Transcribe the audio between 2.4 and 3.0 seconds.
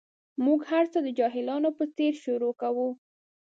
کوو.